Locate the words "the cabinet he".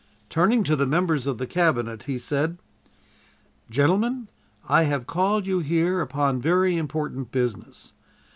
1.37-2.17